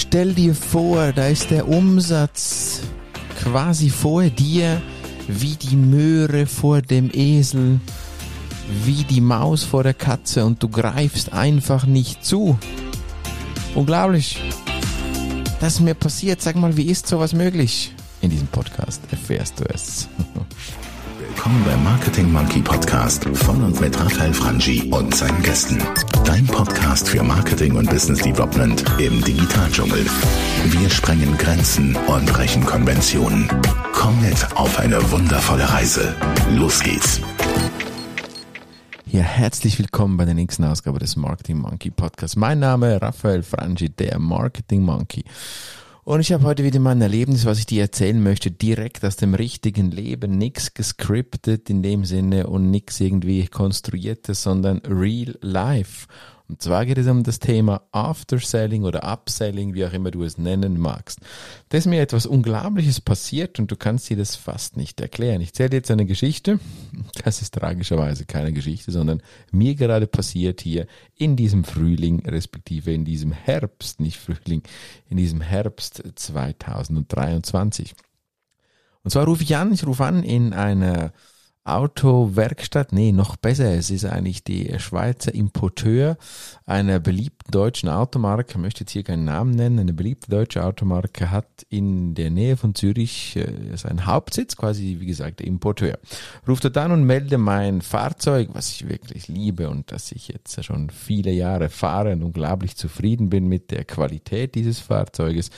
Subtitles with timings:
[0.00, 2.80] stell dir vor, da ist der Umsatz
[3.40, 4.80] quasi vor dir,
[5.28, 7.80] wie die Möhre vor dem Esel,
[8.84, 12.58] wie die Maus vor der Katze und du greifst einfach nicht zu.
[13.74, 14.40] Unglaublich.
[15.60, 16.40] Das ist mir passiert.
[16.40, 17.94] Sag mal, wie ist sowas möglich?
[18.20, 20.08] In diesem Podcast erfährst du es.
[21.50, 25.82] Willkommen beim Marketing Monkey Podcast von und mit Raphael Frangi und seinen Gästen.
[26.24, 30.06] Dein Podcast für Marketing und Business Development im Digitaldschungel.
[30.66, 33.48] Wir sprengen Grenzen und brechen Konventionen.
[33.92, 36.14] Komm mit auf eine wundervolle Reise.
[36.50, 37.20] Los geht's.
[39.06, 42.36] Ja, herzlich willkommen bei der nächsten Ausgabe des Marketing Monkey Podcasts.
[42.36, 45.24] Mein Name ist Raphael Frangi, der Marketing Monkey.
[46.02, 49.16] Und ich habe heute wieder mal ein Erlebnis, was ich dir erzählen möchte, direkt aus
[49.16, 50.38] dem richtigen Leben.
[50.38, 56.06] Nichts gescriptet in dem Sinne und nichts irgendwie konstruiertes, sondern real life.
[56.50, 60.36] Und zwar geht es um das Thema After-Selling oder Upselling, wie auch immer du es
[60.36, 61.20] nennen magst.
[61.68, 65.40] Da ist mir etwas Unglaubliches passiert und du kannst dir das fast nicht erklären.
[65.42, 66.58] Ich zähle jetzt eine Geschichte.
[67.22, 73.04] Das ist tragischerweise keine Geschichte, sondern mir gerade passiert hier in diesem Frühling, respektive in
[73.04, 74.64] diesem Herbst, nicht Frühling,
[75.08, 77.94] in diesem Herbst 2023.
[79.04, 81.12] Und zwar rufe ich an, ich rufe an in einer
[81.74, 86.16] Autowerkstatt, nee, noch besser, es ist eigentlich die Schweizer Importeur
[86.66, 91.30] einer beliebten deutschen Automarke, ich möchte jetzt hier keinen Namen nennen, eine beliebte deutsche Automarke
[91.30, 95.98] hat in der Nähe von Zürich äh, seinen Hauptsitz, quasi wie gesagt der Importeur.
[96.46, 100.64] Ruft dort an und melde mein Fahrzeug, was ich wirklich liebe und das ich jetzt
[100.64, 105.50] schon viele Jahre fahre und unglaublich zufrieden bin mit der Qualität dieses Fahrzeuges.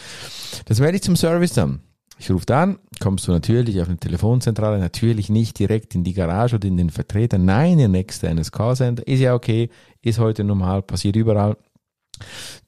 [0.67, 1.81] Das melde ich zum Service an.
[2.23, 6.55] Ich rufe an, kommst du natürlich auf eine Telefonzentrale, natürlich nicht direkt in die Garage
[6.55, 9.71] oder in den Vertreter, nein, in externes Callcenter, ist ja okay,
[10.03, 11.57] ist heute normal, passiert überall.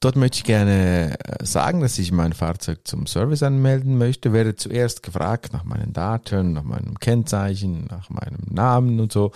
[0.01, 4.33] Dort möchte ich gerne äh, sagen, dass ich mein Fahrzeug zum Service anmelden möchte.
[4.33, 9.31] Werde zuerst gefragt nach meinen Daten, nach meinem Kennzeichen, nach meinem Namen und so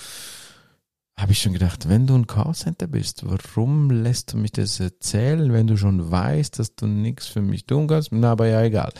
[1.18, 5.52] habe ich schon gedacht, wenn du ein Callcenter bist, warum lässt du mich das erzählen,
[5.52, 8.12] wenn du schon weißt, dass du nichts für mich tun kannst?
[8.12, 8.92] Na, aber ja, egal.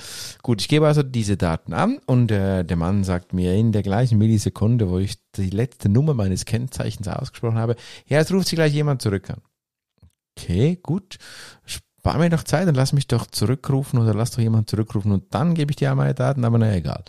[0.42, 3.84] Gut, ich gebe also diese Daten an und äh, der Mann sagt mir in der
[3.84, 7.76] gleichen Millisekunde, wo ich die letzte Nummer meines Kennzeichens ausgesprochen habe,
[8.06, 9.40] ja, es ruft sich gleich jemand zurück an.
[10.36, 11.18] Okay, gut.
[11.66, 15.32] Spar mir doch Zeit und lass mich doch zurückrufen oder lass doch jemand zurückrufen und
[15.32, 17.04] dann gebe ich dir meine Daten, aber na egal.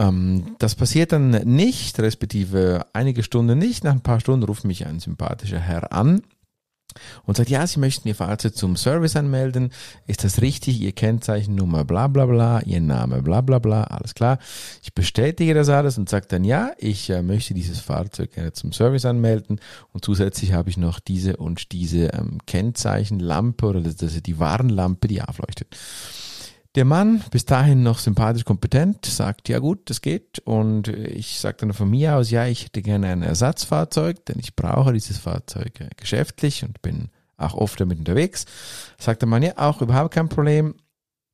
[0.00, 3.84] Ähm, das passiert dann nicht, respektive einige Stunden nicht.
[3.84, 6.22] Nach ein paar Stunden ruft mich ein sympathischer Herr an
[7.26, 9.72] und sagt, ja, Sie möchten Ihr Fahrzeug zum Service anmelden.
[10.06, 10.80] Ist das richtig?
[10.80, 14.38] Ihr Kennzeichennummer bla bla bla, Ihr Name bla bla bla, alles klar.
[14.82, 18.72] Ich bestätige das alles und sage dann, ja, ich äh, möchte dieses Fahrzeug gerne zum
[18.72, 19.60] Service anmelden
[19.92, 25.08] und zusätzlich habe ich noch diese und diese ähm, Kennzeichenlampe oder das, das die Warnlampe,
[25.08, 25.76] die aufleuchtet.
[26.76, 30.38] Der Mann, bis dahin noch sympathisch kompetent, sagt, ja gut, das geht.
[30.40, 34.54] Und ich sage dann von mir aus, ja, ich hätte gerne ein Ersatzfahrzeug, denn ich
[34.54, 38.44] brauche dieses Fahrzeug geschäftlich und bin auch oft damit unterwegs.
[38.98, 40.74] Sagt der Mann, ja, auch überhaupt kein Problem.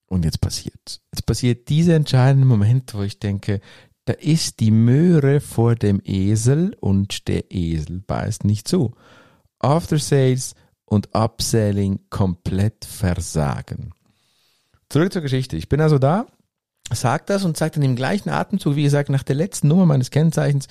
[0.08, 1.00] Und jetzt passiert.
[1.12, 3.60] Jetzt passiert dieser entscheidende Moment, wo ich denke,
[4.04, 8.94] da ist die Möhre vor dem Esel und der Esel beißt nicht zu.
[9.58, 10.54] After Sales
[10.84, 13.92] und Upselling komplett versagen.
[14.88, 15.56] Zurück zur Geschichte.
[15.56, 16.26] Ich bin also da,
[16.92, 20.10] sagt das und sagt dann im gleichen Atemzug, wie gesagt, nach der letzten Nummer meines
[20.10, 20.68] Kennzeichens,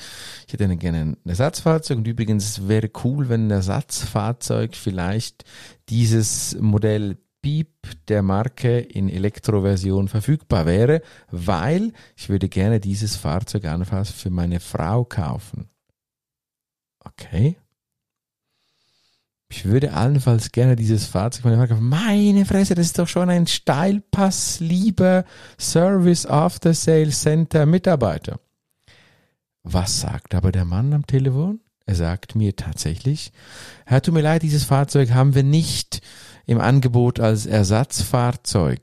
[0.47, 5.43] ich hätte gerne ein Ersatzfahrzeug und übrigens, es wäre cool, wenn ein Ersatzfahrzeug vielleicht
[5.89, 7.69] dieses Modell Beep
[8.07, 14.59] der Marke in Elektroversion verfügbar wäre, weil ich würde gerne dieses Fahrzeug anfangs für meine
[14.59, 15.69] Frau kaufen.
[17.03, 17.57] Okay.
[19.55, 21.45] Ich würde allenfalls gerne dieses Fahrzeug
[21.79, 25.23] Meine Fresse, das ist doch schon ein Steilpass, lieber
[25.57, 28.41] Service After Sales Center Mitarbeiter.
[29.63, 31.61] Was sagt aber der Mann am Telefon?
[31.85, 33.31] Er sagt mir tatsächlich,
[33.85, 36.01] Herr, tut mir leid, dieses Fahrzeug haben wir nicht
[36.45, 38.81] im Angebot als Ersatzfahrzeug.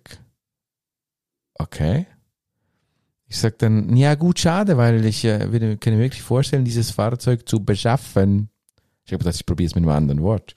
[1.53, 2.07] Okay.
[3.27, 7.47] Ich sag dann, ja gut, schade, weil ich äh, kann mir wirklich vorstellen, dieses Fahrzeug
[7.47, 8.49] zu beschaffen.
[9.05, 10.55] Ich habe gedacht, ich probiere es mit einem anderen Wort.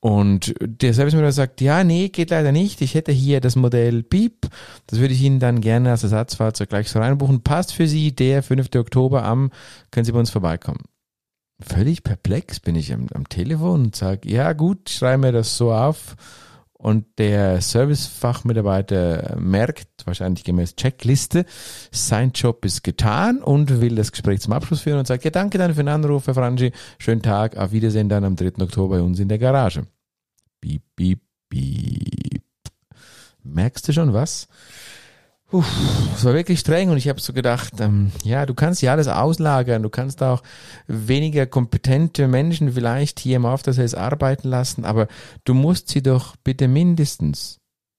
[0.00, 2.80] Und der Service sagt, ja, nee, geht leider nicht.
[2.80, 4.48] Ich hätte hier das Modell Beep.
[4.86, 7.42] Das würde ich Ihnen dann gerne als Ersatzfahrzeug gleich so reinbuchen.
[7.42, 8.68] Passt für Sie der 5.
[8.76, 9.50] Oktober am,
[9.90, 10.84] können Sie bei uns vorbeikommen.
[11.60, 15.72] Völlig perplex bin ich am, am Telefon und sage, ja gut, schreibe mir das so
[15.72, 16.16] auf
[16.82, 21.46] und der Servicefachmitarbeiter merkt, wahrscheinlich gemäß Checkliste,
[21.92, 25.58] sein Job ist getan und will das Gespräch zum Abschluss führen und sagt, ja danke
[25.58, 28.60] dann für den Anruf, Herr Frangi, schönen Tag, auf Wiedersehen dann am 3.
[28.60, 29.86] Oktober bei uns in der Garage.
[30.60, 32.42] Piep, piep, piep.
[33.44, 34.48] Merkst du schon was?
[35.52, 35.70] Uff,
[36.16, 39.06] es war wirklich streng und ich habe so gedacht, ähm, ja, du kannst ja alles
[39.06, 40.42] auslagern, du kannst auch
[40.86, 45.08] weniger kompetente Menschen vielleicht hier im After Sales arbeiten lassen, aber
[45.44, 47.58] du musst sie doch bitte mindestens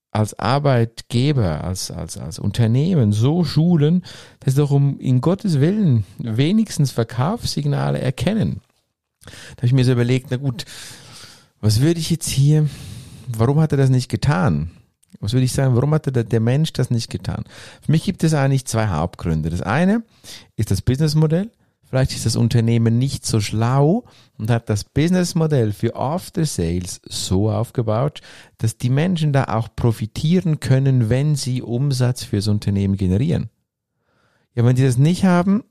[0.10, 4.04] als Arbeitgeber, als, als, als Unternehmen so schulen,
[4.40, 8.62] dass sie doch um in Gottes Willen wenigstens Verkaufssignale erkennen.
[9.26, 10.66] Da habe ich mir so überlegt, na gut,
[11.62, 12.68] was würde ich jetzt hier,
[13.28, 14.72] warum hat er das nicht getan?
[15.20, 17.44] Was würde ich sagen, warum hat der, der Mensch das nicht getan?
[17.82, 19.50] Für mich gibt es eigentlich zwei Hauptgründe.
[19.50, 20.04] Das eine
[20.56, 21.52] ist das Businessmodell.
[21.94, 24.06] Vielleicht ist das Unternehmen nicht so schlau
[24.40, 28.22] und hat das Businessmodell für After Sales so aufgebaut,
[28.58, 33.52] dass die Menschen da auch profitieren können, wenn sie Umsatz fürs Unternehmen generieren.
[34.56, 35.64] Ja, wenn die das nicht haben,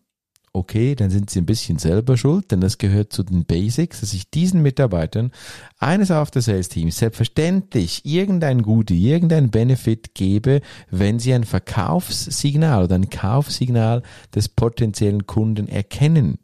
[0.52, 4.12] okay, dann sind sie ein bisschen selber schuld, denn das gehört zu den Basics, dass
[4.12, 5.32] ich diesen Mitarbeitern
[5.78, 10.60] eines After Sales Teams selbstverständlich irgendein Gute, irgendein Benefit gebe,
[10.90, 14.02] wenn sie ein Verkaufssignal oder ein Kaufsignal
[14.34, 16.38] des potenziellen Kunden erkennen.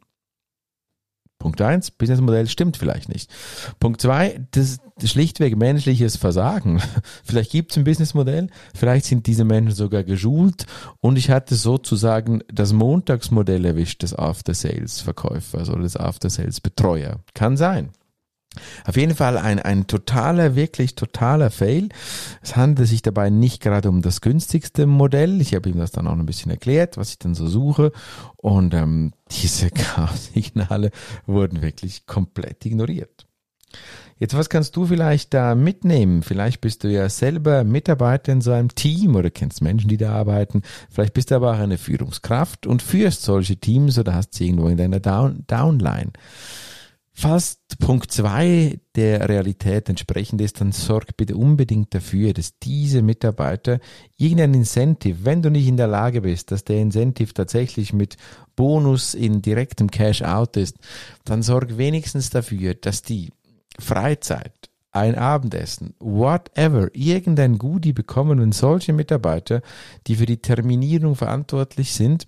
[1.39, 3.31] Punkt eins, Businessmodell stimmt vielleicht nicht.
[3.79, 6.81] Punkt zwei, das, schlichtweg menschliches Versagen.
[7.23, 10.65] Vielleicht gibt es ein Businessmodell, vielleicht sind diese Menschen sogar geschult
[10.99, 17.19] und ich hatte sozusagen das Montagsmodell erwischt des After-Sales-Verkäufers oder des After-Sales-Betreuer.
[17.33, 17.91] Kann sein.
[18.85, 21.89] Auf jeden Fall ein, ein totaler, wirklich totaler Fail.
[22.41, 25.39] Es handelt sich dabei nicht gerade um das günstigste Modell.
[25.39, 27.91] Ich habe ihm das dann auch ein bisschen erklärt, was ich dann so suche.
[28.37, 30.91] Und ähm, diese Chaos-Signale
[31.27, 33.27] wurden wirklich komplett ignoriert.
[34.17, 36.23] Jetzt, was kannst du vielleicht da mitnehmen?
[36.23, 40.11] Vielleicht bist du ja selber Mitarbeiter in so einem Team oder kennst Menschen, die da
[40.11, 40.63] arbeiten.
[40.89, 44.67] Vielleicht bist du aber auch eine Führungskraft und führst solche Teams oder hast sie irgendwo
[44.67, 46.11] in deiner Down Downline.
[47.21, 53.81] Falls Punkt zwei der Realität entsprechend ist, dann sorg bitte unbedingt dafür, dass diese Mitarbeiter
[54.15, 58.15] irgendein Incentive, wenn du nicht in der Lage bist, dass der Incentive tatsächlich mit
[58.55, 60.77] Bonus in direktem Cash out ist,
[61.25, 63.31] dann sorg wenigstens dafür, dass die
[63.77, 69.61] Freizeit, ein Abendessen, whatever, irgendein Goodie bekommen und solche Mitarbeiter,
[70.07, 72.27] die für die Terminierung verantwortlich sind,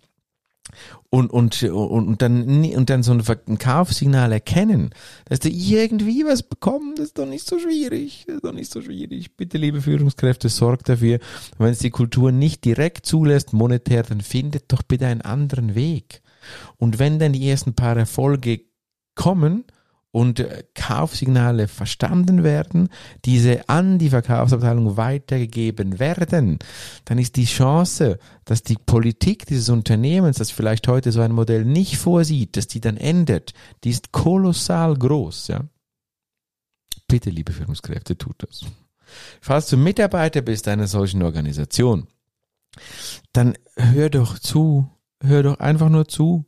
[1.10, 4.92] und, und, und, und dann, und dann so ein Kaufsignal erkennen,
[5.26, 8.72] dass du irgendwie was bekommst, das ist doch nicht so schwierig, das ist doch nicht
[8.72, 9.36] so schwierig.
[9.36, 11.20] Bitte, liebe Führungskräfte, sorgt dafür,
[11.58, 16.22] wenn es die Kultur nicht direkt zulässt, monetär, dann findet doch bitte einen anderen Weg.
[16.78, 18.62] Und wenn dann die ersten paar Erfolge
[19.16, 19.66] kommen,
[20.12, 22.90] und äh, Kaufsignale verstanden werden,
[23.26, 26.60] diese an die Verkaufsabteilung weitergegeben werden,
[27.06, 31.66] dann ist die Chance, dass die Politik dieses Unternehmens, das vielleicht heute so ein Modell
[31.66, 33.54] nicht vorsieht, dass die dann endet,
[33.84, 35.48] die ist kolossal groß.
[35.48, 35.64] Ja?
[37.08, 38.66] Bitte, liebe Führungskräfte, tut das.
[39.42, 42.08] Falls du Mitarbeiter bist einer solchen Organisation,
[43.34, 44.90] dann hör doch zu,
[45.22, 46.46] hör doch einfach nur zu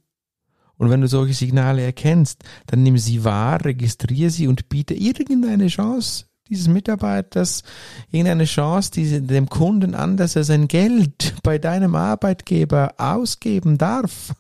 [0.83, 5.67] und wenn du solche Signale erkennst, dann nimm sie wahr, registriere sie und biete irgendeine
[5.67, 7.63] Chance dieses Mitarbeiters,
[8.11, 14.33] irgendeine Chance, diese, dem Kunden an, dass er sein Geld bei deinem Arbeitgeber ausgeben darf.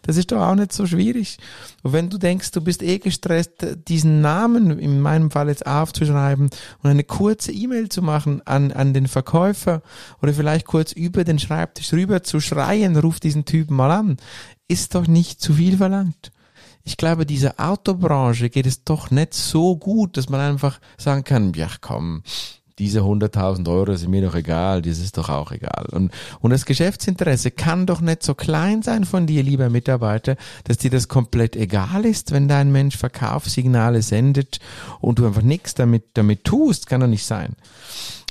[0.00, 1.36] Das ist doch auch nicht so schwierig.
[1.82, 6.48] Und wenn du denkst, du bist eh gestresst, diesen Namen in meinem Fall jetzt aufzuschreiben
[6.82, 9.82] und eine kurze E-Mail zu machen an, an den Verkäufer
[10.22, 14.16] oder vielleicht kurz über den Schreibtisch rüber zu schreien, ruf diesen Typen mal an
[14.70, 16.30] ist doch nicht zu viel verlangt.
[16.84, 21.52] Ich glaube, dieser Autobranche geht es doch nicht so gut, dass man einfach sagen kann,
[21.54, 22.22] ja komm,
[22.80, 25.86] diese 100.000 Euro sind mir doch egal, das ist doch auch egal.
[25.92, 26.10] Und,
[26.40, 30.90] und das Geschäftsinteresse kann doch nicht so klein sein von dir, lieber Mitarbeiter, dass dir
[30.90, 34.60] das komplett egal ist, wenn dein Mensch Verkaufssignale sendet
[35.00, 37.54] und du einfach nichts damit, damit tust, kann doch nicht sein.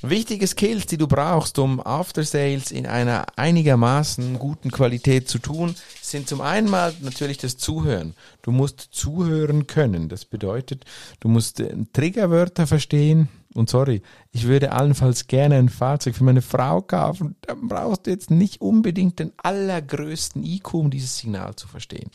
[0.02, 5.76] Wichtige Skills, die du brauchst, um After Sales in einer einigermaßen guten Qualität zu tun,
[6.02, 8.16] sind zum einen mal natürlich das Zuhören.
[8.42, 10.08] Du musst zuhören können.
[10.08, 10.86] Das bedeutet,
[11.20, 16.44] du musst äh, Triggerwörter verstehen, und sorry, ich würde allenfalls gerne ein Fahrzeug für meine
[16.44, 17.36] Frau kaufen.
[17.42, 22.12] Dann brauchst du jetzt nicht unbedingt den allergrößten IQ, um dieses Signal zu verstehen.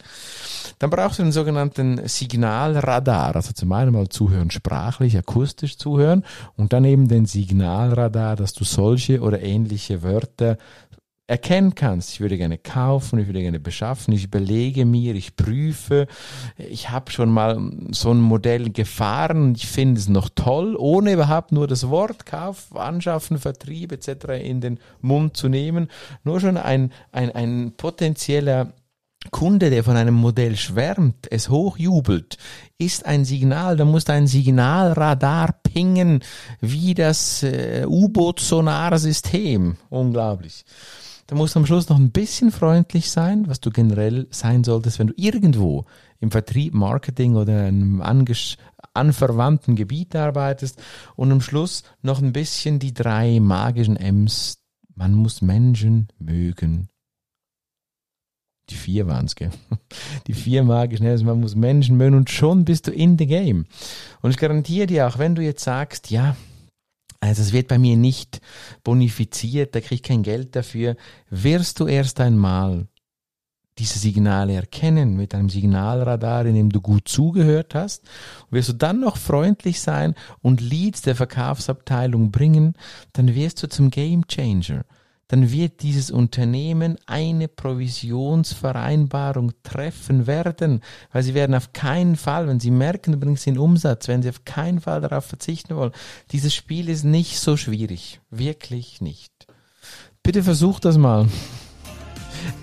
[0.79, 6.25] Dann brauchst du den sogenannten Signalradar, also zum einen mal zuhören, sprachlich, akustisch zuhören
[6.57, 10.57] und dann eben den Signalradar, dass du solche oder ähnliche Wörter
[11.26, 16.07] erkennen kannst, ich würde gerne kaufen, ich würde gerne beschaffen, ich überlege mir, ich prüfe,
[16.59, 17.59] ich habe schon mal
[17.93, 22.76] so ein Modell gefahren ich finde es noch toll, ohne überhaupt nur das Wort Kauf,
[22.76, 24.43] Anschaffen, Vertrieb etc.
[24.43, 25.88] in den Mund zu nehmen,
[26.25, 28.73] nur schon ein, ein, ein potenzieller
[29.31, 32.37] Kunde, der von einem Modell schwärmt, es hochjubelt,
[32.76, 36.23] ist ein Signal, da muss ein Signalradar pingen,
[36.61, 39.76] wie das äh, U-Boot-Sonarsystem.
[39.88, 40.66] Unglaublich.
[41.26, 44.99] Da musst du am Schluss noch ein bisschen freundlich sein, was du generell sein solltest,
[44.99, 45.87] wenn du irgendwo
[46.21, 48.02] im Vertrieb, Marketing oder einem
[48.93, 50.81] anverwandten Gebiet arbeitest
[51.16, 54.59] und am Schluss noch ein bisschen die drei magischen M's.
[54.95, 56.88] Man muss Menschen mögen
[58.71, 59.50] die vier waren es, gell?
[60.26, 63.66] Die vier magischen Herzen, man muss Menschen mögen und schon bist du in the game.
[64.23, 66.37] Und ich garantiere dir auch, wenn du jetzt sagst, ja,
[67.25, 68.43] also es wird bei mir nicht
[68.83, 70.97] bonifiziert, da kriege ich kein Geld dafür,
[71.31, 72.87] wirst du erst einmal
[73.78, 78.02] diese Signale erkennen mit einem Signalradar, in dem du gut zugehört hast,
[78.50, 82.75] wirst du dann noch freundlich sein und Leads der Verkaufsabteilung bringen,
[83.14, 84.85] dann wirst du zum Game Changer
[85.28, 92.61] dann wird dieses Unternehmen eine Provisionsvereinbarung treffen werden, weil sie werden auf keinen Fall, wenn
[92.61, 95.93] sie merken, du bringst den Umsatz, wenn sie auf keinen Fall darauf verzichten wollen.
[96.33, 99.33] Dieses Spiel ist nicht so schwierig, wirklich nicht.
[100.23, 101.28] Bitte versucht das mal.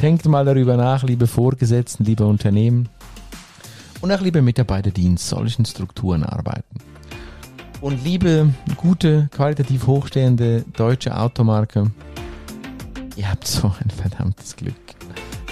[0.01, 2.89] Denkt mal darüber nach, liebe Vorgesetzten, liebe Unternehmen
[4.01, 6.77] und auch liebe Mitarbeiter, die in solchen Strukturen arbeiten.
[7.81, 11.89] Und liebe, gute, qualitativ hochstehende deutsche Automarke,
[13.15, 14.73] Ihr habt so ein verdammtes Glück,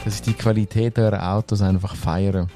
[0.05, 2.47] dass ich die Qualität eurer Autos einfach feiere.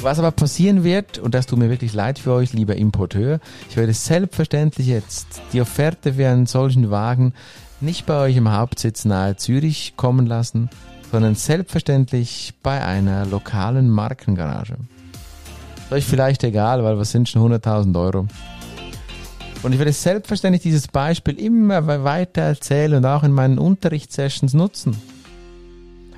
[0.00, 3.76] Was aber passieren wird, und das tut mir wirklich leid für euch, lieber Importeur, ich
[3.76, 7.34] werde selbstverständlich jetzt die Offerte für einen solchen Wagen
[7.80, 10.70] nicht bei euch im Hauptsitz nahe Zürich kommen lassen,
[11.10, 14.76] sondern selbstverständlich bei einer lokalen Markengarage.
[15.76, 18.28] Ist euch vielleicht egal, weil was sind schon 100.000 Euro?
[19.62, 24.96] Und ich werde selbstverständlich dieses Beispiel immer weiter erzählen und auch in meinen Unterrichtssessions nutzen.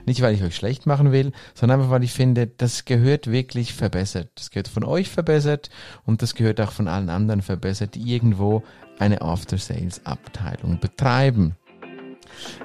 [0.04, 3.74] Nicht, weil ich euch schlecht machen will, sondern einfach, weil ich finde, das gehört wirklich
[3.74, 4.28] verbessert.
[4.34, 5.70] Das gehört von euch verbessert
[6.04, 8.62] und das gehört auch von allen anderen verbessert, die irgendwo
[8.98, 11.54] eine After-Sales-Abteilung betreiben.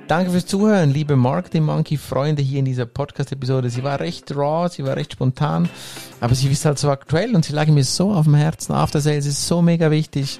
[0.08, 3.70] Danke fürs Zuhören, liebe Marketing Monkey Freunde hier in dieser Podcast-Episode.
[3.70, 5.70] Sie war recht raw, sie war recht spontan,
[6.22, 8.74] aber sie ist halt so aktuell und sie lag mir so auf dem Herzen.
[8.74, 10.39] After Sales ist so mega wichtig.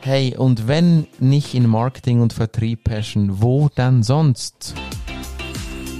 [0.00, 4.74] Hey, und wenn nicht in Marketing und Vertrieb Passion, wo dann sonst?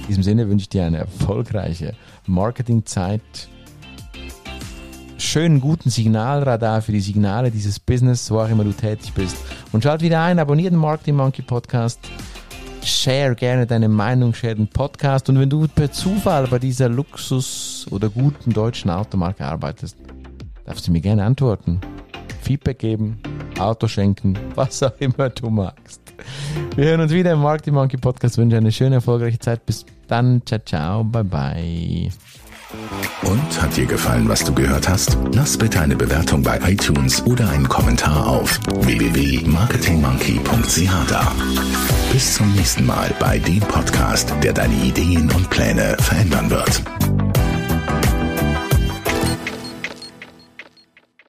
[0.01, 1.93] In diesem Sinne wünsche ich dir eine erfolgreiche
[2.25, 3.21] Marketingzeit.
[5.17, 9.35] Schönen guten Signalradar für die Signale dieses Business, wo auch immer du tätig bist.
[9.73, 11.99] Und schalt wieder ein, abonniert den Marketing Monkey Podcast.
[12.83, 15.27] Share gerne deine Meinung, share den Podcast.
[15.27, 19.97] Und wenn du per Zufall bei dieser Luxus- oder guten deutschen Automarke arbeitest,
[20.65, 21.81] darfst du mir gerne antworten.
[22.41, 23.19] Feedback geben,
[23.59, 26.01] Auto schenken, was auch immer du magst.
[26.75, 28.35] Wir hören uns wieder im Marketing Monkey Podcast.
[28.35, 29.65] Ich wünsche eine schöne, erfolgreiche Zeit.
[29.65, 30.41] Bis dann.
[30.45, 31.03] Ciao, ciao.
[31.03, 32.09] Bye, bye.
[33.23, 35.17] Und hat dir gefallen, was du gehört hast?
[35.33, 41.31] Lass bitte eine Bewertung bei iTunes oder einen Kommentar auf www.marketingmonkey.ch da.
[42.11, 46.83] Bis zum nächsten Mal bei dem Podcast, der deine Ideen und Pläne verändern wird.